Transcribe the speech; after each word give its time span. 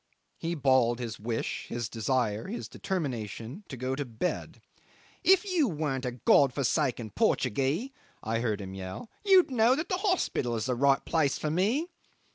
He 0.39 0.55
bawled 0.55 0.97
his 0.97 1.19
wish, 1.19 1.67
his 1.67 1.87
desire, 1.87 2.47
his 2.47 2.67
determination 2.67 3.63
to 3.69 3.77
go 3.77 3.95
to 3.95 4.03
bed. 4.03 4.59
"If 5.23 5.45
you 5.45 5.67
weren't 5.67 6.07
a 6.07 6.13
God 6.13 6.51
forsaken 6.53 7.11
Portuguee," 7.11 7.93
I 8.23 8.39
heard 8.39 8.61
him 8.61 8.73
yell, 8.73 9.11
"you 9.23 9.37
would 9.43 9.51
know 9.51 9.75
that 9.75 9.89
the 9.89 9.97
hospital 9.97 10.55
is 10.55 10.65
the 10.65 10.73
right 10.73 11.05
place 11.05 11.37
for 11.37 11.51
me." 11.51 11.91